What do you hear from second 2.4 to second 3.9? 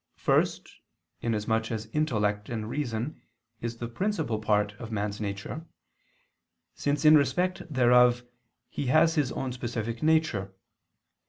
and reason is the